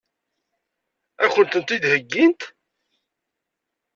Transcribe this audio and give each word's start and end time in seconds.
Ad 1.23 1.29
kent-ten-id-heggint? 1.33 2.41